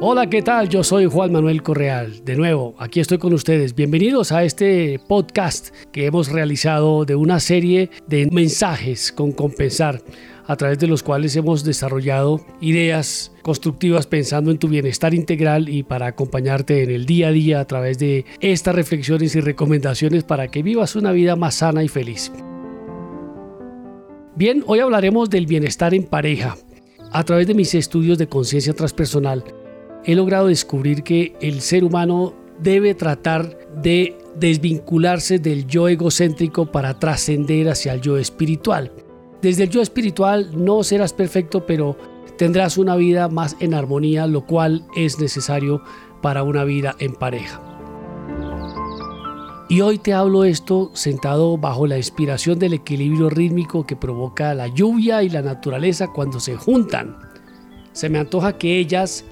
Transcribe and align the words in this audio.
Hola, 0.00 0.30
¿qué 0.30 0.42
tal? 0.42 0.68
Yo 0.68 0.84
soy 0.84 1.06
Juan 1.06 1.32
Manuel 1.32 1.60
Correal. 1.64 2.24
De 2.24 2.36
nuevo, 2.36 2.76
aquí 2.78 3.00
estoy 3.00 3.18
con 3.18 3.32
ustedes. 3.32 3.74
Bienvenidos 3.74 4.30
a 4.30 4.44
este 4.44 5.00
podcast 5.08 5.74
que 5.90 6.06
hemos 6.06 6.28
realizado 6.28 7.04
de 7.04 7.16
una 7.16 7.40
serie 7.40 7.90
de 8.06 8.28
mensajes 8.30 9.10
con 9.10 9.32
compensar 9.32 10.00
a 10.46 10.54
través 10.54 10.78
de 10.78 10.86
los 10.86 11.02
cuales 11.02 11.34
hemos 11.34 11.64
desarrollado 11.64 12.40
ideas 12.60 13.32
constructivas 13.42 14.06
pensando 14.06 14.52
en 14.52 14.58
tu 14.58 14.68
bienestar 14.68 15.14
integral 15.14 15.68
y 15.68 15.82
para 15.82 16.06
acompañarte 16.06 16.84
en 16.84 16.90
el 16.90 17.04
día 17.04 17.28
a 17.28 17.32
día 17.32 17.58
a 17.58 17.64
través 17.64 17.98
de 17.98 18.24
estas 18.38 18.76
reflexiones 18.76 19.34
y 19.34 19.40
recomendaciones 19.40 20.22
para 20.22 20.46
que 20.46 20.62
vivas 20.62 20.94
una 20.94 21.10
vida 21.10 21.34
más 21.34 21.56
sana 21.56 21.82
y 21.82 21.88
feliz. 21.88 22.30
Bien, 24.36 24.62
hoy 24.68 24.78
hablaremos 24.78 25.28
del 25.28 25.46
bienestar 25.46 25.92
en 25.92 26.04
pareja. 26.04 26.56
A 27.10 27.24
través 27.24 27.46
de 27.46 27.54
mis 27.54 27.74
estudios 27.74 28.18
de 28.18 28.28
conciencia 28.28 28.74
transpersonal, 28.74 29.42
he 30.04 30.14
logrado 30.14 30.48
descubrir 30.48 31.02
que 31.02 31.34
el 31.40 31.60
ser 31.60 31.84
humano 31.84 32.34
debe 32.60 32.94
tratar 32.94 33.58
de 33.82 34.16
desvincularse 34.36 35.38
del 35.38 35.66
yo 35.66 35.88
egocéntrico 35.88 36.66
para 36.66 36.98
trascender 36.98 37.68
hacia 37.68 37.94
el 37.94 38.00
yo 38.00 38.16
espiritual. 38.16 38.92
Desde 39.42 39.64
el 39.64 39.70
yo 39.70 39.82
espiritual 39.82 40.50
no 40.54 40.82
serás 40.82 41.12
perfecto, 41.12 41.66
pero 41.66 41.96
tendrás 42.36 42.78
una 42.78 42.96
vida 42.96 43.28
más 43.28 43.56
en 43.60 43.74
armonía, 43.74 44.26
lo 44.26 44.46
cual 44.46 44.84
es 44.96 45.18
necesario 45.18 45.82
para 46.22 46.42
una 46.42 46.64
vida 46.64 46.96
en 46.98 47.14
pareja. 47.14 47.62
Y 49.70 49.82
hoy 49.82 49.98
te 49.98 50.14
hablo 50.14 50.44
esto 50.44 50.90
sentado 50.94 51.58
bajo 51.58 51.86
la 51.86 51.98
inspiración 51.98 52.58
del 52.58 52.72
equilibrio 52.72 53.28
rítmico 53.28 53.84
que 53.84 53.96
provoca 53.96 54.54
la 54.54 54.68
lluvia 54.68 55.22
y 55.22 55.28
la 55.28 55.42
naturaleza 55.42 56.08
cuando 56.08 56.40
se 56.40 56.56
juntan. 56.56 57.18
Se 57.92 58.08
me 58.08 58.18
antoja 58.18 58.56
que 58.56 58.78
ellas 58.78 59.26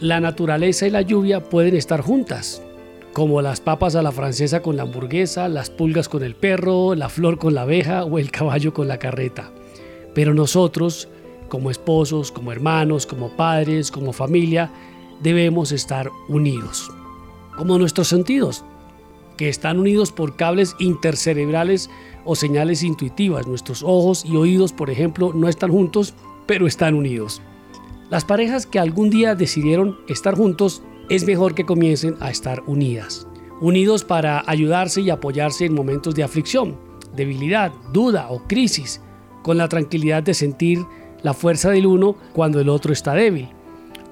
la 0.00 0.18
naturaleza 0.18 0.86
y 0.86 0.90
la 0.90 1.02
lluvia 1.02 1.44
pueden 1.44 1.76
estar 1.76 2.00
juntas, 2.00 2.62
como 3.12 3.42
las 3.42 3.60
papas 3.60 3.96
a 3.96 4.02
la 4.02 4.12
francesa 4.12 4.62
con 4.62 4.76
la 4.76 4.84
hamburguesa, 4.84 5.48
las 5.48 5.68
pulgas 5.68 6.08
con 6.08 6.22
el 6.22 6.34
perro, 6.34 6.94
la 6.94 7.10
flor 7.10 7.38
con 7.38 7.54
la 7.54 7.62
abeja 7.62 8.04
o 8.04 8.18
el 8.18 8.30
caballo 8.30 8.72
con 8.72 8.88
la 8.88 8.98
carreta. 8.98 9.50
Pero 10.14 10.32
nosotros, 10.32 11.08
como 11.48 11.70
esposos, 11.70 12.32
como 12.32 12.50
hermanos, 12.50 13.06
como 13.06 13.36
padres, 13.36 13.90
como 13.90 14.14
familia, 14.14 14.70
debemos 15.22 15.70
estar 15.70 16.10
unidos. 16.28 16.90
Como 17.58 17.76
nuestros 17.76 18.08
sentidos, 18.08 18.64
que 19.36 19.50
están 19.50 19.78
unidos 19.78 20.12
por 20.12 20.36
cables 20.36 20.76
intercerebrales 20.78 21.90
o 22.24 22.36
señales 22.36 22.82
intuitivas. 22.82 23.46
Nuestros 23.46 23.82
ojos 23.82 24.24
y 24.24 24.36
oídos, 24.36 24.72
por 24.72 24.88
ejemplo, 24.88 25.32
no 25.34 25.48
están 25.48 25.70
juntos, 25.70 26.14
pero 26.46 26.66
están 26.66 26.94
unidos. 26.94 27.42
Las 28.10 28.24
parejas 28.24 28.66
que 28.66 28.80
algún 28.80 29.08
día 29.08 29.36
decidieron 29.36 30.00
estar 30.08 30.34
juntos 30.34 30.82
es 31.08 31.24
mejor 31.24 31.54
que 31.54 31.64
comiencen 31.64 32.16
a 32.18 32.30
estar 32.30 32.64
unidas. 32.66 33.28
Unidos 33.60 34.02
para 34.02 34.42
ayudarse 34.46 35.00
y 35.00 35.10
apoyarse 35.10 35.66
en 35.66 35.74
momentos 35.74 36.16
de 36.16 36.24
aflicción, 36.24 36.76
debilidad, 37.14 37.72
duda 37.92 38.26
o 38.28 38.48
crisis, 38.48 39.00
con 39.44 39.58
la 39.58 39.68
tranquilidad 39.68 40.24
de 40.24 40.34
sentir 40.34 40.80
la 41.22 41.34
fuerza 41.34 41.70
del 41.70 41.86
uno 41.86 42.16
cuando 42.32 42.60
el 42.60 42.68
otro 42.68 42.92
está 42.92 43.14
débil. 43.14 43.48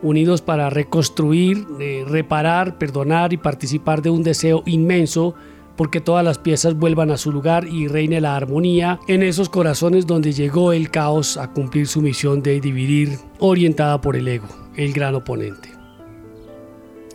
Unidos 0.00 0.42
para 0.42 0.70
reconstruir, 0.70 1.66
eh, 1.80 2.04
reparar, 2.06 2.78
perdonar 2.78 3.32
y 3.32 3.36
participar 3.36 4.00
de 4.00 4.10
un 4.10 4.22
deseo 4.22 4.62
inmenso 4.64 5.34
porque 5.78 6.00
todas 6.00 6.24
las 6.24 6.38
piezas 6.38 6.74
vuelvan 6.74 7.12
a 7.12 7.16
su 7.16 7.30
lugar 7.30 7.68
y 7.68 7.86
reine 7.86 8.20
la 8.20 8.34
armonía 8.34 8.98
en 9.06 9.22
esos 9.22 9.48
corazones 9.48 10.08
donde 10.08 10.32
llegó 10.32 10.72
el 10.72 10.90
caos 10.90 11.36
a 11.36 11.52
cumplir 11.52 11.86
su 11.86 12.02
misión 12.02 12.42
de 12.42 12.60
dividir, 12.60 13.16
orientada 13.38 14.00
por 14.00 14.16
el 14.16 14.26
ego, 14.26 14.48
el 14.76 14.92
gran 14.92 15.14
oponente. 15.14 15.70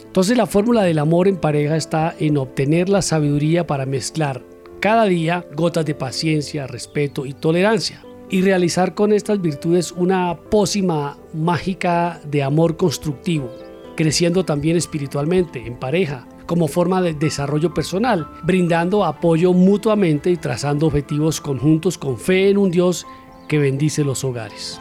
Entonces 0.05 0.37
la 0.37 0.45
fórmula 0.45 0.83
del 0.83 0.99
amor 0.99 1.27
en 1.27 1.35
pareja 1.35 1.75
está 1.75 2.15
en 2.17 2.37
obtener 2.37 2.87
la 2.87 3.01
sabiduría 3.01 3.67
para 3.67 3.85
mezclar 3.85 4.41
cada 4.79 5.05
día 5.05 5.45
gotas 5.55 5.85
de 5.85 5.95
paciencia, 5.95 6.65
respeto 6.65 7.25
y 7.25 7.33
tolerancia 7.33 8.01
y 8.29 8.43
realizar 8.43 8.95
con 8.95 9.11
estas 9.11 9.41
virtudes 9.41 9.91
una 9.91 10.39
pócima 10.49 11.17
mágica 11.33 12.21
de 12.25 12.43
amor 12.43 12.77
constructivo, 12.77 13.49
creciendo 13.97 14.45
también 14.45 14.77
espiritualmente 14.77 15.65
en 15.67 15.77
pareja, 15.77 16.27
como 16.45 16.67
forma 16.67 17.01
de 17.01 17.13
desarrollo 17.13 17.73
personal, 17.73 18.27
brindando 18.43 19.05
apoyo 19.05 19.53
mutuamente 19.53 20.29
y 20.29 20.37
trazando 20.37 20.87
objetivos 20.87 21.41
conjuntos 21.41 21.97
con 21.97 22.17
fe 22.17 22.49
en 22.49 22.57
un 22.57 22.71
Dios 22.71 23.05
que 23.47 23.57
bendice 23.57 24.03
los 24.03 24.23
hogares. 24.23 24.79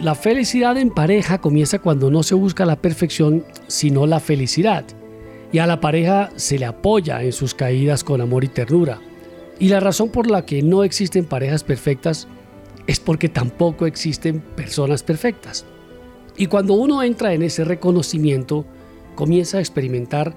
La 0.00 0.14
felicidad 0.14 0.76
en 0.76 0.90
pareja 0.90 1.38
comienza 1.38 1.78
cuando 1.78 2.10
no 2.10 2.22
se 2.22 2.34
busca 2.34 2.66
la 2.66 2.76
perfección, 2.76 3.44
sino 3.66 4.06
la 4.06 4.20
felicidad. 4.20 4.84
Y 5.52 5.58
a 5.58 5.66
la 5.66 5.80
pareja 5.80 6.30
se 6.36 6.58
le 6.58 6.66
apoya 6.66 7.22
en 7.22 7.32
sus 7.32 7.54
caídas 7.54 8.04
con 8.04 8.20
amor 8.20 8.44
y 8.44 8.48
ternura. 8.48 9.00
Y 9.58 9.68
la 9.68 9.80
razón 9.80 10.10
por 10.10 10.30
la 10.30 10.44
que 10.44 10.62
no 10.62 10.84
existen 10.84 11.24
parejas 11.24 11.64
perfectas 11.64 12.28
es 12.86 13.00
porque 13.00 13.28
tampoco 13.30 13.86
existen 13.86 14.40
personas 14.40 15.02
perfectas. 15.02 15.64
Y 16.36 16.46
cuando 16.46 16.74
uno 16.74 17.02
entra 17.02 17.32
en 17.32 17.42
ese 17.42 17.64
reconocimiento, 17.64 18.66
comienza 19.16 19.58
a 19.58 19.60
experimentar 19.60 20.36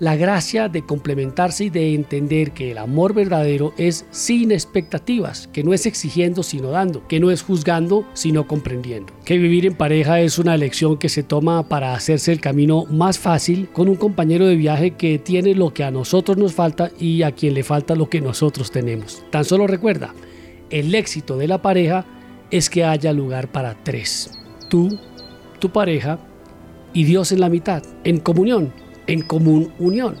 la 0.00 0.16
gracia 0.16 0.68
de 0.70 0.82
complementarse 0.82 1.64
y 1.64 1.70
de 1.70 1.94
entender 1.94 2.52
que 2.52 2.70
el 2.70 2.78
amor 2.78 3.12
verdadero 3.12 3.74
es 3.76 4.06
sin 4.10 4.50
expectativas, 4.50 5.46
que 5.48 5.62
no 5.62 5.74
es 5.74 5.84
exigiendo 5.84 6.42
sino 6.42 6.70
dando, 6.70 7.06
que 7.06 7.20
no 7.20 7.30
es 7.30 7.42
juzgando 7.42 8.06
sino 8.14 8.48
comprendiendo, 8.48 9.12
que 9.26 9.36
vivir 9.36 9.66
en 9.66 9.74
pareja 9.74 10.20
es 10.20 10.38
una 10.38 10.54
elección 10.54 10.96
que 10.96 11.10
se 11.10 11.22
toma 11.22 11.68
para 11.68 11.92
hacerse 11.92 12.32
el 12.32 12.40
camino 12.40 12.86
más 12.86 13.18
fácil 13.18 13.68
con 13.68 13.90
un 13.90 13.96
compañero 13.96 14.46
de 14.46 14.56
viaje 14.56 14.92
que 14.92 15.18
tiene 15.18 15.54
lo 15.54 15.74
que 15.74 15.84
a 15.84 15.90
nosotros 15.90 16.38
nos 16.38 16.54
falta 16.54 16.90
y 16.98 17.22
a 17.22 17.32
quien 17.32 17.52
le 17.52 17.62
falta 17.62 17.94
lo 17.94 18.08
que 18.08 18.22
nosotros 18.22 18.70
tenemos. 18.70 19.22
Tan 19.30 19.44
solo 19.44 19.66
recuerda, 19.66 20.14
el 20.70 20.94
éxito 20.94 21.36
de 21.36 21.46
la 21.46 21.60
pareja 21.60 22.06
es 22.50 22.70
que 22.70 22.84
haya 22.84 23.12
lugar 23.12 23.52
para 23.52 23.74
tres, 23.84 24.30
tú, 24.70 24.98
tu 25.58 25.68
pareja 25.70 26.18
y 26.92 27.04
Dios 27.04 27.32
en 27.32 27.40
la 27.40 27.48
mitad, 27.48 27.82
en 28.04 28.18
comunión, 28.18 28.72
en 29.06 29.22
común 29.22 29.72
unión. 29.78 30.16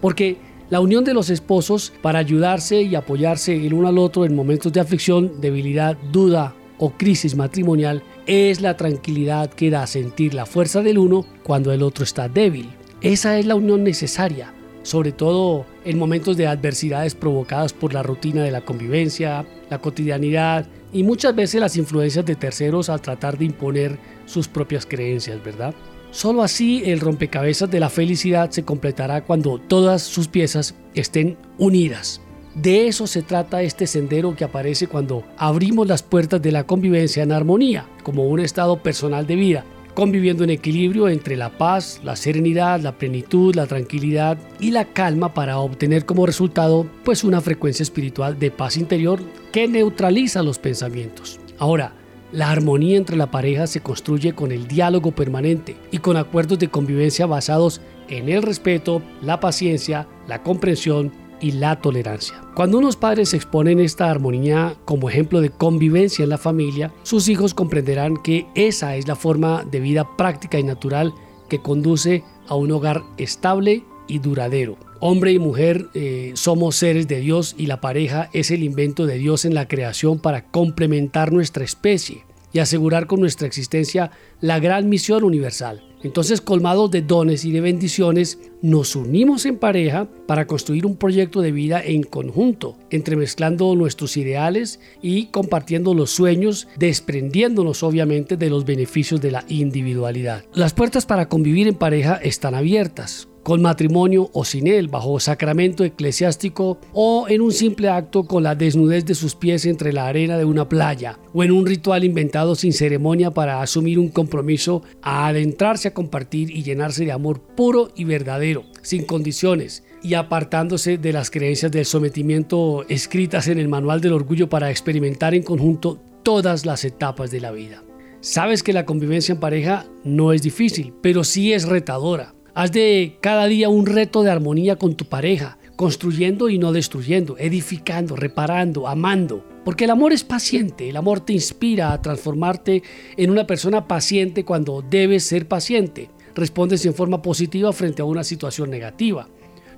Porque 0.00 0.38
la 0.70 0.80
unión 0.80 1.04
de 1.04 1.14
los 1.14 1.28
esposos 1.30 1.92
para 2.02 2.18
ayudarse 2.18 2.82
y 2.82 2.94
apoyarse 2.94 3.54
el 3.54 3.74
uno 3.74 3.88
al 3.88 3.98
otro 3.98 4.24
en 4.24 4.34
momentos 4.34 4.72
de 4.72 4.80
aflicción, 4.80 5.40
debilidad, 5.40 5.96
duda 6.12 6.54
o 6.78 6.90
crisis 6.90 7.36
matrimonial 7.36 8.02
es 8.26 8.60
la 8.60 8.76
tranquilidad 8.76 9.50
que 9.50 9.70
da 9.70 9.86
sentir 9.86 10.34
la 10.34 10.46
fuerza 10.46 10.82
del 10.82 10.98
uno 10.98 11.26
cuando 11.42 11.72
el 11.72 11.82
otro 11.82 12.04
está 12.04 12.28
débil. 12.28 12.70
Esa 13.02 13.38
es 13.38 13.46
la 13.46 13.54
unión 13.54 13.84
necesaria, 13.84 14.54
sobre 14.82 15.12
todo 15.12 15.66
en 15.84 15.98
momentos 15.98 16.36
de 16.36 16.46
adversidades 16.46 17.14
provocadas 17.14 17.72
por 17.72 17.92
la 17.92 18.02
rutina 18.02 18.42
de 18.42 18.50
la 18.50 18.62
convivencia, 18.62 19.44
la 19.70 19.78
cotidianidad 19.78 20.66
y 20.92 21.02
muchas 21.04 21.34
veces 21.34 21.60
las 21.60 21.76
influencias 21.76 22.24
de 22.24 22.36
terceros 22.36 22.88
al 22.88 23.00
tratar 23.00 23.38
de 23.38 23.44
imponer 23.44 23.98
sus 24.26 24.48
propias 24.48 24.86
creencias, 24.86 25.42
¿verdad? 25.44 25.74
Solo 26.12 26.42
así 26.42 26.82
el 26.84 27.00
rompecabezas 27.00 27.70
de 27.70 27.80
la 27.80 27.88
felicidad 27.88 28.50
se 28.50 28.64
completará 28.64 29.24
cuando 29.24 29.58
todas 29.58 30.02
sus 30.02 30.28
piezas 30.28 30.74
estén 30.94 31.38
unidas. 31.56 32.20
De 32.54 32.86
eso 32.86 33.06
se 33.06 33.22
trata 33.22 33.62
este 33.62 33.86
sendero 33.86 34.36
que 34.36 34.44
aparece 34.44 34.88
cuando 34.88 35.24
abrimos 35.38 35.86
las 35.86 36.02
puertas 36.02 36.42
de 36.42 36.52
la 36.52 36.64
convivencia 36.64 37.22
en 37.22 37.32
armonía, 37.32 37.88
como 38.02 38.26
un 38.26 38.40
estado 38.40 38.82
personal 38.82 39.26
de 39.26 39.36
vida, 39.36 39.64
conviviendo 39.94 40.44
en 40.44 40.50
equilibrio 40.50 41.08
entre 41.08 41.34
la 41.34 41.56
paz, 41.56 42.02
la 42.04 42.14
serenidad, 42.14 42.78
la 42.80 42.98
plenitud, 42.98 43.54
la 43.54 43.66
tranquilidad 43.66 44.36
y 44.60 44.70
la 44.70 44.84
calma 44.84 45.32
para 45.32 45.60
obtener 45.60 46.04
como 46.04 46.26
resultado 46.26 46.86
pues 47.04 47.24
una 47.24 47.40
frecuencia 47.40 47.84
espiritual 47.84 48.38
de 48.38 48.50
paz 48.50 48.76
interior 48.76 49.18
que 49.50 49.66
neutraliza 49.66 50.42
los 50.42 50.58
pensamientos. 50.58 51.40
Ahora, 51.58 51.94
la 52.32 52.50
armonía 52.50 52.96
entre 52.96 53.16
la 53.16 53.30
pareja 53.30 53.66
se 53.66 53.80
construye 53.80 54.32
con 54.32 54.52
el 54.52 54.66
diálogo 54.66 55.12
permanente 55.12 55.76
y 55.90 55.98
con 55.98 56.16
acuerdos 56.16 56.58
de 56.58 56.68
convivencia 56.68 57.26
basados 57.26 57.82
en 58.08 58.28
el 58.28 58.42
respeto, 58.42 59.02
la 59.20 59.38
paciencia, 59.38 60.08
la 60.26 60.42
comprensión 60.42 61.12
y 61.40 61.52
la 61.52 61.80
tolerancia. 61.80 62.40
Cuando 62.54 62.78
unos 62.78 62.96
padres 62.96 63.34
exponen 63.34 63.80
esta 63.80 64.10
armonía 64.10 64.76
como 64.84 65.10
ejemplo 65.10 65.40
de 65.40 65.50
convivencia 65.50 66.22
en 66.22 66.30
la 66.30 66.38
familia, 66.38 66.92
sus 67.02 67.28
hijos 67.28 67.52
comprenderán 67.52 68.16
que 68.16 68.46
esa 68.54 68.96
es 68.96 69.06
la 69.06 69.16
forma 69.16 69.64
de 69.64 69.80
vida 69.80 70.16
práctica 70.16 70.58
y 70.58 70.62
natural 70.62 71.12
que 71.50 71.60
conduce 71.60 72.24
a 72.48 72.54
un 72.54 72.72
hogar 72.72 73.02
estable 73.18 73.84
y 74.08 74.20
duradero. 74.20 74.76
Hombre 75.04 75.32
y 75.32 75.40
mujer 75.40 75.88
eh, 75.94 76.30
somos 76.36 76.76
seres 76.76 77.08
de 77.08 77.18
Dios 77.18 77.56
y 77.58 77.66
la 77.66 77.80
pareja 77.80 78.30
es 78.32 78.52
el 78.52 78.62
invento 78.62 79.04
de 79.04 79.18
Dios 79.18 79.44
en 79.44 79.52
la 79.52 79.66
creación 79.66 80.20
para 80.20 80.44
complementar 80.44 81.32
nuestra 81.32 81.64
especie 81.64 82.24
y 82.52 82.60
asegurar 82.60 83.08
con 83.08 83.18
nuestra 83.18 83.48
existencia 83.48 84.12
la 84.40 84.60
gran 84.60 84.88
misión 84.88 85.24
universal, 85.24 85.82
Entonces, 86.04 86.40
colmados 86.40 86.92
de 86.92 87.02
dones 87.02 87.44
y 87.44 87.50
de 87.50 87.60
bendiciones, 87.60 88.38
nos 88.60 88.94
unimos 88.94 89.44
en 89.44 89.56
pareja 89.56 90.06
para 90.28 90.46
construir 90.46 90.86
un 90.86 90.96
proyecto 90.96 91.40
de 91.40 91.50
vida 91.50 91.82
en 91.82 92.04
conjunto, 92.04 92.76
entremezclando 92.90 93.74
nuestros 93.74 94.16
ideales 94.16 94.78
y 95.02 95.26
compartiendo 95.26 95.94
los 95.94 96.10
sueños, 96.10 96.68
desprendiéndonos 96.76 97.82
obviamente 97.82 98.36
de 98.36 98.50
los 98.50 98.64
beneficios 98.64 99.20
de 99.20 99.32
la 99.32 99.44
individualidad. 99.48 100.44
Las 100.54 100.74
puertas 100.74 101.06
para 101.06 101.28
convivir 101.28 101.66
en 101.66 101.74
pareja 101.74 102.20
están 102.22 102.54
abiertas 102.54 103.28
con 103.42 103.62
matrimonio 103.62 104.30
o 104.32 104.44
sin 104.44 104.66
él, 104.66 104.88
bajo 104.88 105.18
sacramento 105.20 105.84
eclesiástico 105.84 106.78
o 106.92 107.26
en 107.28 107.40
un 107.40 107.52
simple 107.52 107.88
acto 107.88 108.24
con 108.24 108.42
la 108.42 108.54
desnudez 108.54 109.04
de 109.04 109.14
sus 109.14 109.34
pies 109.34 109.66
entre 109.66 109.92
la 109.92 110.06
arena 110.06 110.38
de 110.38 110.44
una 110.44 110.68
playa 110.68 111.18
o 111.32 111.42
en 111.42 111.52
un 111.52 111.66
ritual 111.66 112.04
inventado 112.04 112.54
sin 112.54 112.72
ceremonia 112.72 113.32
para 113.32 113.62
asumir 113.62 113.98
un 113.98 114.08
compromiso 114.08 114.82
a 115.02 115.26
adentrarse 115.26 115.88
a 115.88 115.94
compartir 115.94 116.50
y 116.50 116.62
llenarse 116.62 117.04
de 117.04 117.12
amor 117.12 117.40
puro 117.40 117.90
y 117.96 118.04
verdadero, 118.04 118.64
sin 118.82 119.04
condiciones 119.04 119.84
y 120.02 120.14
apartándose 120.14 120.98
de 120.98 121.12
las 121.12 121.30
creencias 121.30 121.70
del 121.70 121.84
sometimiento 121.84 122.84
escritas 122.88 123.48
en 123.48 123.58
el 123.58 123.68
Manual 123.68 124.00
del 124.00 124.14
Orgullo 124.14 124.48
para 124.48 124.70
experimentar 124.70 125.34
en 125.34 125.42
conjunto 125.42 126.00
todas 126.22 126.66
las 126.66 126.84
etapas 126.84 127.30
de 127.30 127.40
la 127.40 127.52
vida. 127.52 127.82
Sabes 128.20 128.62
que 128.62 128.72
la 128.72 128.86
convivencia 128.86 129.32
en 129.32 129.40
pareja 129.40 129.86
no 130.04 130.32
es 130.32 130.42
difícil, 130.42 130.94
pero 131.02 131.24
sí 131.24 131.52
es 131.52 131.66
retadora 131.66 132.34
Haz 132.54 132.70
de 132.70 133.16
cada 133.22 133.46
día 133.46 133.70
un 133.70 133.86
reto 133.86 134.22
de 134.22 134.30
armonía 134.30 134.76
con 134.76 134.94
tu 134.94 135.06
pareja, 135.06 135.56
construyendo 135.74 136.50
y 136.50 136.58
no 136.58 136.72
destruyendo, 136.72 137.38
edificando, 137.38 138.14
reparando, 138.14 138.88
amando. 138.88 139.42
Porque 139.64 139.84
el 139.84 139.90
amor 139.90 140.12
es 140.12 140.22
paciente, 140.22 140.90
el 140.90 140.98
amor 140.98 141.20
te 141.20 141.32
inspira 141.32 141.94
a 141.94 142.02
transformarte 142.02 142.82
en 143.16 143.30
una 143.30 143.46
persona 143.46 143.88
paciente 143.88 144.44
cuando 144.44 144.82
debes 144.82 145.24
ser 145.24 145.48
paciente. 145.48 146.10
Respondes 146.34 146.84
en 146.84 146.92
forma 146.92 147.22
positiva 147.22 147.72
frente 147.72 148.02
a 148.02 148.06
una 148.06 148.22
situación 148.22 148.68
negativa. 148.68 149.30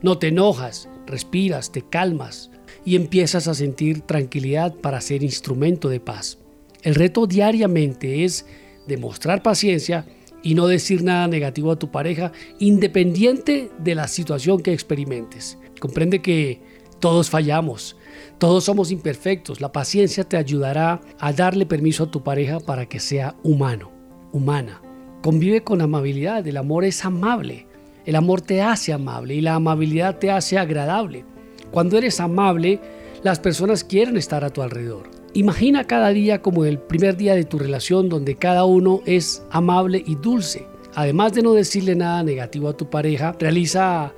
No 0.03 0.19
te 0.19 0.29
enojas, 0.29 0.89
respiras, 1.07 1.71
te 1.71 1.83
calmas 1.83 2.51
y 2.85 2.97
empiezas 2.97 3.47
a 3.47 3.55
sentir 3.55 4.01
tranquilidad 4.01 4.75
para 4.75 5.01
ser 5.01 5.23
instrumento 5.23 5.89
de 5.89 6.01
paz. 6.01 6.39
El 6.83 6.97
reto 6.97 7.29
diariamente 7.29 8.25
es 8.25 8.47
demostrar 8.89 9.45
paciencia 9.45 10.07
y 10.45 10.55
no 10.55 10.69
decir 10.69 11.03
nada 11.03 11.27
negativo 11.27 11.73
a 11.73 11.79
tu 11.79 11.91
pareja, 11.91 12.31
independiente 12.61 13.71
de 13.79 13.95
la 13.97 14.07
situación 14.07 14.61
que 14.61 14.73
experimentes. 14.73 15.59
Comprende 15.81 16.23
que 16.23 16.61
todos 17.01 17.31
fallamos, 17.31 17.97
todos 18.39 18.65
somos 18.65 18.93
imperfectos. 18.93 19.61
La 19.61 19.73
paciencia 19.73 20.23
te 20.23 20.37
ayudará 20.37 21.01
a 21.19 21.33
darle 21.33 21.67
permiso 21.67 22.05
a 22.05 22.11
tu 22.11 22.23
pareja 22.23 22.61
para 22.61 22.87
que 22.87 23.01
sea 23.01 23.35
humano, 23.43 23.91
humana. 24.33 24.83
Convive 25.23 25.65
con 25.65 25.81
amabilidad, 25.81 26.47
el 26.47 26.59
amor 26.59 26.85
es 26.85 27.05
amable. 27.05 27.67
El 28.05 28.17
amor 28.17 28.43
te 28.43 28.61
hace 28.61 28.93
amable 28.93 29.35
y 29.35 29.41
la 29.41 29.55
amabilidad 29.55 30.19
te 30.19 30.31
hace 30.31 30.59
agradable. 30.59 31.25
Cuando 31.71 31.97
eres 31.97 32.21
amable, 32.21 32.81
las 33.23 33.41
personas 33.41 33.83
quieren 33.83 34.19
estar 34.19 34.45
a 34.45 34.51
tu 34.51 34.61
alrededor. 34.61 35.09
Imagina 35.37 35.83
cada 35.83 36.11
día 36.11 36.43
como 36.43 36.65
el 36.65 36.79
primer 36.79 37.17
día 37.17 37.35
de 37.35 37.43
tu 37.43 37.59
relación 37.59 38.09
donde 38.09 38.37
cada 38.37 38.65
uno 38.67 39.01
es 39.05 39.43
amable 39.51 40.01
y 40.07 40.15
dulce. 40.15 40.69
Además 40.95 41.33
de 41.33 41.43
no 41.43 41.55
decirle 41.55 41.97
nada 41.97 42.23
negativo 42.23 42.69
a 42.69 42.77
tu 42.77 42.89
pareja, 42.89 43.35
realiza 43.41 44.13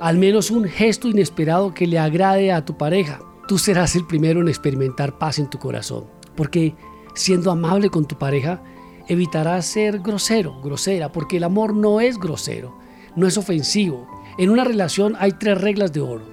al 0.00 0.16
menos 0.16 0.50
un 0.50 0.64
gesto 0.64 1.08
inesperado 1.08 1.74
que 1.74 1.86
le 1.86 1.98
agrade 1.98 2.52
a 2.52 2.64
tu 2.64 2.78
pareja. 2.78 3.20
Tú 3.46 3.58
serás 3.58 3.96
el 3.96 4.06
primero 4.06 4.40
en 4.40 4.48
experimentar 4.48 5.18
paz 5.18 5.38
en 5.38 5.50
tu 5.50 5.58
corazón, 5.58 6.06
porque 6.36 6.74
siendo 7.14 7.50
amable 7.50 7.90
con 7.90 8.06
tu 8.06 8.16
pareja, 8.16 8.62
evitarás 9.08 9.66
ser 9.66 9.98
grosero, 9.98 10.58
grosera, 10.62 11.12
porque 11.12 11.36
el 11.36 11.44
amor 11.44 11.74
no 11.74 12.00
es 12.00 12.18
grosero, 12.18 12.78
no 13.14 13.26
es 13.26 13.36
ofensivo. 13.36 14.08
En 14.38 14.48
una 14.48 14.64
relación 14.64 15.16
hay 15.18 15.32
tres 15.32 15.60
reglas 15.60 15.92
de 15.92 16.00
oro. 16.00 16.24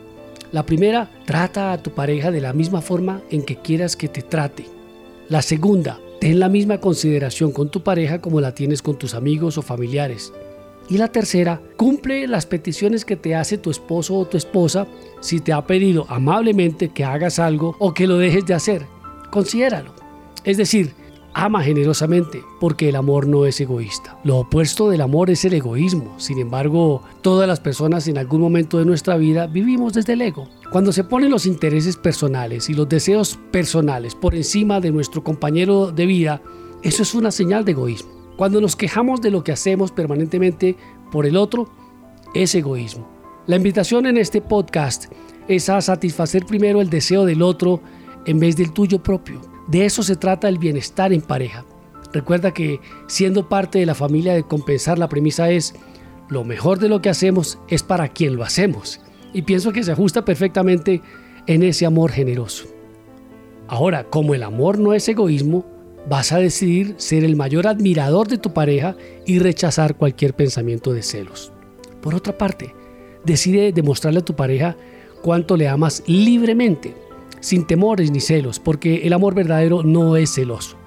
La 0.52 0.66
primera, 0.66 1.12
trata 1.26 1.72
a 1.72 1.78
tu 1.78 1.92
pareja 1.92 2.32
de 2.32 2.42
la 2.42 2.54
misma 2.54 2.82
forma 2.82 3.22
en 3.30 3.44
que 3.44 3.58
quieras 3.58 3.96
que 3.96 4.08
te 4.08 4.24
trate. 4.24 4.66
La 5.28 5.44
segunda, 5.44 6.00
ten 6.20 6.40
la 6.40 6.50
misma 6.50 6.80
consideración 6.80 7.52
con 7.52 7.70
tu 7.70 7.84
pareja 7.84 8.20
como 8.20 8.42
la 8.42 8.56
tienes 8.56 8.82
con 8.82 8.98
tus 8.98 9.14
amigos 9.14 9.60
o 9.60 9.62
familiares. 9.62 10.34
Y 10.90 10.98
la 10.98 11.10
tercera, 11.10 11.62
cumple 11.78 12.28
las 12.28 12.48
peticiones 12.48 13.06
que 13.06 13.16
te 13.16 13.36
hace 13.36 13.60
tu 13.60 13.70
esposo 13.70 14.16
o 14.16 14.26
tu 14.26 14.38
esposa 14.38 14.88
si 15.22 15.40
te 15.40 15.54
ha 15.54 15.68
pedido 15.68 16.08
amablemente 16.10 16.90
que 16.90 17.04
hagas 17.04 17.38
algo 17.38 17.76
o 17.78 17.94
que 17.94 18.08
lo 18.08 18.18
dejes 18.18 18.48
de 18.48 18.56
hacer. 18.56 18.88
Considéralo. 19.30 19.94
Es 20.44 20.58
decir, 20.58 20.96
ama 21.34 21.64
generosamente, 21.64 22.44
porque 22.60 22.90
el 22.90 22.96
amor 22.96 23.28
no 23.28 23.46
es 23.46 23.60
egoísta. 23.62 24.18
Lo 24.24 24.38
opuesto 24.38 24.90
del 24.90 25.02
amor 25.02 25.30
es 25.30 25.46
el 25.46 25.54
egoísmo. 25.54 26.14
Sin 26.18 26.40
embargo, 26.40 27.04
todas 27.22 27.48
las 27.48 27.60
personas 27.60 28.08
en 28.08 28.18
algún 28.18 28.42
momento 28.42 28.80
de 28.80 28.86
nuestra 28.86 29.18
vida 29.18 29.48
vivimos 29.48 29.94
desde 29.94 30.14
el 30.14 30.22
ego. 30.22 30.48
Cuando 30.72 30.92
se 30.92 31.04
ponen 31.04 31.32
los 31.32 31.46
intereses 31.46 31.98
personales 31.98 32.70
y 32.70 32.74
los 32.74 32.90
deseos 32.90 33.40
personales 33.52 34.16
por 34.16 34.36
encima 34.36 34.80
de 34.80 34.92
nuestro 34.92 35.24
compañero 35.24 35.92
de 35.92 36.06
vida, 36.06 36.42
eso 36.84 37.04
es 37.04 37.14
una 37.14 37.32
señal 37.32 37.66
de 37.66 37.72
egoísmo. 37.72 38.12
Cuando 38.36 38.62
nos 38.62 38.76
quejamos 38.76 39.22
de 39.22 39.32
lo 39.32 39.44
que 39.44 39.52
hacemos 39.52 39.92
permanentemente 39.92 40.78
por 41.12 41.26
el 41.26 41.36
otro, 41.36 41.70
es 42.34 42.56
egoísmo. 42.56 43.08
La 43.48 43.56
invitación 43.56 44.06
en 44.06 44.18
este 44.18 44.42
podcast 44.42 45.12
es 45.48 45.70
a 45.70 45.82
satisfacer 45.82 46.46
primero 46.46 46.82
el 46.82 46.90
deseo 46.90 47.26
del 47.26 47.42
otro 47.42 47.82
en 48.26 48.40
vez 48.40 48.56
del 48.56 48.72
tuyo 48.72 49.02
propio. 49.02 49.42
De 49.70 49.86
eso 49.86 50.02
se 50.02 50.16
trata 50.16 50.50
el 50.50 50.58
bienestar 50.58 51.14
en 51.14 51.22
pareja. 51.22 51.64
Recuerda 52.12 52.54
que 52.54 52.80
siendo 53.08 53.48
parte 53.48 53.78
de 53.78 53.86
la 53.86 53.94
familia 53.94 54.34
de 54.34 54.44
compensar 54.44 54.98
la 54.98 55.10
premisa 55.10 55.52
es 55.52 55.76
lo 56.28 56.44
mejor 56.44 56.80
de 56.80 56.90
lo 56.90 57.02
que 57.02 57.10
hacemos 57.10 57.60
es 57.68 57.84
para 57.84 58.08
quien 58.08 58.36
lo 58.36 58.44
hacemos. 58.44 59.00
Y 59.32 59.44
pienso 59.44 59.72
que 59.72 59.84
se 59.84 59.92
ajusta 59.92 60.26
perfectamente 60.26 61.04
en 61.46 61.62
ese 61.62 61.86
amor 61.86 62.12
generoso. 62.12 62.66
Ahora, 63.68 64.06
como 64.06 64.34
el 64.34 64.42
amor 64.42 64.80
no 64.80 64.96
es 64.96 65.08
egoísmo, 65.08 65.66
vas 66.10 66.32
a 66.32 66.40
decidir 66.40 66.96
ser 66.98 67.24
el 67.24 67.36
mayor 67.36 67.68
admirador 67.68 68.28
de 68.28 68.40
tu 68.40 68.54
pareja 68.54 68.96
y 69.28 69.38
rechazar 69.38 69.98
cualquier 69.98 70.34
pensamiento 70.34 70.94
de 70.94 71.04
celos. 71.04 71.52
Por 72.02 72.16
otra 72.16 72.36
parte, 72.36 72.74
decide 73.24 73.72
demostrarle 73.72 74.22
a 74.22 74.26
tu 74.26 74.36
pareja 74.36 74.76
cuánto 75.22 75.58
le 75.58 75.68
amas 75.68 76.02
libremente 76.08 76.96
sin 77.40 77.66
temores 77.66 78.12
ni 78.12 78.20
celos, 78.20 78.60
porque 78.60 79.08
el 79.08 79.14
amor 79.14 79.36
verdadero 79.36 79.84
no 79.84 80.16
es 80.16 80.34
celoso. 80.34 80.78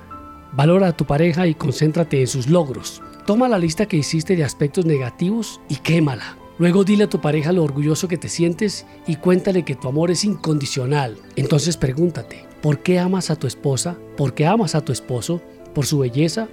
Valora 0.53 0.89
a 0.89 0.97
tu 0.97 1.07
pareja 1.07 1.47
y 1.47 1.55
concéntrate 1.55 2.21
en 2.21 2.27
sus 2.27 2.49
logros. 2.49 3.03
Toma 3.27 3.49
la 3.49 3.59
lista 3.59 3.87
que 3.87 3.97
hiciste 3.97 4.37
de 4.37 4.45
aspectos 4.45 4.85
negativos 4.85 5.61
y 5.69 5.77
quémala. 5.77 6.37
Luego 6.59 6.85
dile 6.85 7.05
a 7.05 7.09
tu 7.09 7.21
pareja 7.21 7.53
lo 7.53 7.65
orgulloso 7.65 8.07
que 8.07 8.19
te 8.19 8.29
sientes 8.29 8.87
y 9.07 9.17
cuéntale 9.17 9.65
que 9.65 9.75
tu 9.75 9.89
amor 9.89 10.11
es 10.11 10.25
incondicional. 10.25 11.17
Entonces 11.37 11.77
pregúntate, 11.77 12.47
¿por 12.61 12.81
qué 12.81 12.99
amas 12.99 13.31
a 13.31 13.37
tu 13.37 13.47
esposa? 13.47 13.97
¿Por 14.17 14.35
qué 14.35 14.47
amas 14.47 14.75
a 14.75 14.83
tu 14.83 14.93
esposo? 14.93 15.41
¿Por 15.75 15.87
su 15.87 15.99
belleza? 15.99 16.49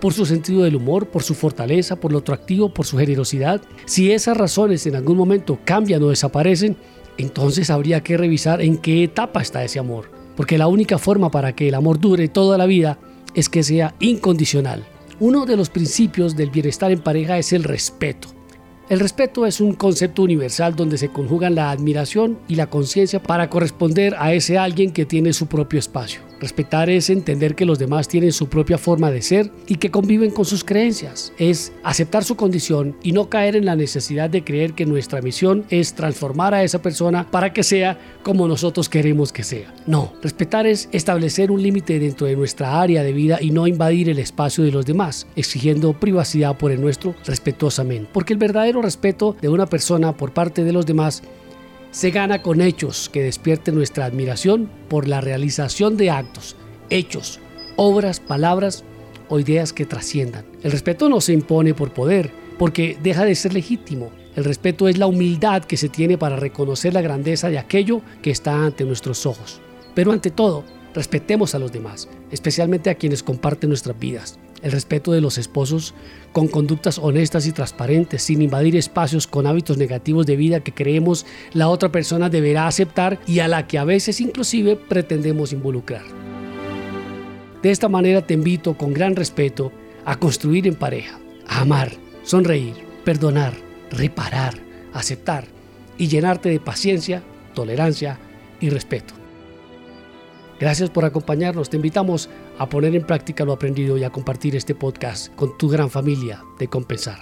¿Por 0.00 0.12
su 0.12 0.26
sentido 0.26 0.62
del 0.62 0.76
humor? 0.76 1.08
¿Por 1.08 1.22
su 1.22 1.34
fortaleza? 1.34 1.96
¿Por 1.96 2.12
lo 2.12 2.18
atractivo? 2.18 2.72
¿Por 2.72 2.86
su 2.86 2.96
generosidad? 2.98 3.60
Si 3.84 4.12
esas 4.12 4.36
razones 4.36 4.86
en 4.86 4.96
algún 4.96 5.16
momento 5.16 5.58
cambian 5.64 6.02
o 6.02 6.08
desaparecen, 6.08 6.76
entonces 7.18 7.70
habría 7.70 8.02
que 8.02 8.16
revisar 8.16 8.60
en 8.60 8.78
qué 8.78 9.04
etapa 9.04 9.42
está 9.42 9.64
ese 9.64 9.78
amor. 9.78 10.10
Porque 10.36 10.58
la 10.58 10.66
única 10.66 10.98
forma 10.98 11.30
para 11.30 11.54
que 11.54 11.68
el 11.68 11.74
amor 11.74 12.00
dure 12.00 12.28
toda 12.28 12.58
la 12.58 12.66
vida 12.66 12.98
es 13.34 13.48
que 13.48 13.62
sea 13.62 13.94
incondicional. 14.00 14.84
Uno 15.20 15.46
de 15.46 15.56
los 15.56 15.70
principios 15.70 16.36
del 16.36 16.50
bienestar 16.50 16.90
en 16.90 17.00
pareja 17.00 17.38
es 17.38 17.52
el 17.52 17.64
respeto. 17.64 18.28
El 18.88 19.00
respeto 19.00 19.46
es 19.46 19.60
un 19.60 19.74
concepto 19.74 20.22
universal 20.22 20.76
donde 20.76 20.98
se 20.98 21.08
conjugan 21.08 21.54
la 21.54 21.70
admiración 21.70 22.38
y 22.48 22.56
la 22.56 22.68
conciencia 22.68 23.22
para 23.22 23.48
corresponder 23.48 24.14
a 24.18 24.34
ese 24.34 24.58
alguien 24.58 24.92
que 24.92 25.06
tiene 25.06 25.32
su 25.32 25.46
propio 25.46 25.78
espacio. 25.78 26.20
Respetar 26.40 26.90
es 26.90 27.10
entender 27.10 27.54
que 27.54 27.64
los 27.64 27.78
demás 27.78 28.08
tienen 28.08 28.32
su 28.32 28.48
propia 28.48 28.78
forma 28.78 29.10
de 29.10 29.22
ser 29.22 29.50
y 29.66 29.76
que 29.76 29.90
conviven 29.90 30.30
con 30.30 30.44
sus 30.44 30.64
creencias. 30.64 31.32
Es 31.38 31.72
aceptar 31.82 32.24
su 32.24 32.36
condición 32.36 32.96
y 33.02 33.12
no 33.12 33.28
caer 33.28 33.56
en 33.56 33.64
la 33.64 33.76
necesidad 33.76 34.30
de 34.30 34.44
creer 34.44 34.74
que 34.74 34.86
nuestra 34.86 35.22
misión 35.22 35.64
es 35.70 35.94
transformar 35.94 36.54
a 36.54 36.62
esa 36.64 36.82
persona 36.82 37.30
para 37.30 37.52
que 37.52 37.62
sea 37.62 37.98
como 38.22 38.48
nosotros 38.48 38.88
queremos 38.88 39.32
que 39.32 39.44
sea. 39.44 39.74
No, 39.86 40.12
respetar 40.22 40.66
es 40.66 40.88
establecer 40.92 41.50
un 41.50 41.62
límite 41.62 41.98
dentro 41.98 42.26
de 42.26 42.36
nuestra 42.36 42.80
área 42.80 43.02
de 43.02 43.12
vida 43.12 43.38
y 43.40 43.50
no 43.50 43.66
invadir 43.66 44.08
el 44.08 44.18
espacio 44.18 44.64
de 44.64 44.72
los 44.72 44.86
demás, 44.86 45.26
exigiendo 45.36 45.92
privacidad 45.92 46.56
por 46.56 46.72
el 46.72 46.80
nuestro 46.80 47.14
respetuosamente. 47.26 48.10
Porque 48.12 48.32
el 48.32 48.38
verdadero 48.38 48.82
respeto 48.82 49.36
de 49.40 49.48
una 49.48 49.66
persona 49.66 50.12
por 50.12 50.32
parte 50.32 50.64
de 50.64 50.72
los 50.72 50.86
demás 50.86 51.22
se 51.94 52.10
gana 52.10 52.42
con 52.42 52.60
hechos 52.60 53.08
que 53.08 53.22
despierten 53.22 53.76
nuestra 53.76 54.04
admiración 54.04 54.68
por 54.88 55.06
la 55.06 55.20
realización 55.20 55.96
de 55.96 56.10
actos, 56.10 56.56
hechos, 56.90 57.38
obras, 57.76 58.18
palabras 58.18 58.82
o 59.28 59.38
ideas 59.38 59.72
que 59.72 59.86
trasciendan. 59.86 60.44
El 60.64 60.72
respeto 60.72 61.08
no 61.08 61.20
se 61.20 61.32
impone 61.32 61.72
por 61.72 61.92
poder, 61.92 62.32
porque 62.58 62.98
deja 63.00 63.24
de 63.24 63.36
ser 63.36 63.54
legítimo. 63.54 64.10
El 64.34 64.42
respeto 64.42 64.88
es 64.88 64.98
la 64.98 65.06
humildad 65.06 65.62
que 65.62 65.76
se 65.76 65.88
tiene 65.88 66.18
para 66.18 66.34
reconocer 66.34 66.92
la 66.94 67.00
grandeza 67.00 67.48
de 67.48 67.60
aquello 67.60 68.00
que 68.22 68.32
está 68.32 68.64
ante 68.64 68.84
nuestros 68.84 69.24
ojos. 69.24 69.60
Pero 69.94 70.10
ante 70.10 70.32
todo, 70.32 70.64
respetemos 70.94 71.54
a 71.54 71.60
los 71.60 71.70
demás, 71.70 72.08
especialmente 72.32 72.90
a 72.90 72.96
quienes 72.96 73.22
comparten 73.22 73.70
nuestras 73.70 73.96
vidas. 73.96 74.36
El 74.64 74.72
respeto 74.72 75.12
de 75.12 75.20
los 75.20 75.36
esposos 75.36 75.94
con 76.32 76.48
conductas 76.48 76.98
honestas 76.98 77.46
y 77.46 77.52
transparentes, 77.52 78.22
sin 78.22 78.40
invadir 78.42 78.74
espacios 78.76 79.26
con 79.26 79.46
hábitos 79.46 79.76
negativos 79.76 80.24
de 80.26 80.36
vida 80.36 80.60
que 80.60 80.72
creemos 80.72 81.26
la 81.52 81.68
otra 81.68 81.92
persona 81.92 82.30
deberá 82.30 82.66
aceptar 82.66 83.20
y 83.26 83.40
a 83.40 83.48
la 83.48 83.66
que 83.66 83.78
a 83.78 83.84
veces 83.84 84.20
inclusive 84.20 84.76
pretendemos 84.76 85.52
involucrar. 85.52 86.02
De 87.62 87.70
esta 87.70 87.88
manera 87.88 88.26
te 88.26 88.34
invito 88.34 88.76
con 88.76 88.94
gran 88.94 89.14
respeto 89.16 89.70
a 90.06 90.16
construir 90.16 90.66
en 90.66 90.74
pareja, 90.74 91.18
a 91.46 91.60
amar, 91.60 91.92
sonreír, 92.22 92.74
perdonar, 93.04 93.52
reparar, 93.90 94.54
aceptar 94.94 95.44
y 95.98 96.08
llenarte 96.08 96.48
de 96.48 96.58
paciencia, 96.58 97.22
tolerancia 97.54 98.18
y 98.60 98.70
respeto. 98.70 99.23
Gracias 100.60 100.90
por 100.90 101.04
acompañarnos. 101.04 101.70
Te 101.70 101.76
invitamos 101.76 102.30
a 102.58 102.68
poner 102.68 102.94
en 102.94 103.06
práctica 103.06 103.44
lo 103.44 103.52
aprendido 103.52 103.96
y 103.98 104.04
a 104.04 104.10
compartir 104.10 104.56
este 104.56 104.74
podcast 104.74 105.34
con 105.34 105.56
tu 105.58 105.68
gran 105.68 105.90
familia 105.90 106.42
de 106.58 106.68
Compensar. 106.68 107.18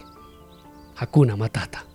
Hakuna 0.96 1.36
Matata. 1.36 1.91